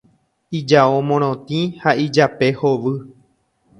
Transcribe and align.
ijao 0.59 0.95
morotĩ 1.09 1.59
ha 1.81 1.91
ijape 2.05 2.47
hovy 2.59 2.95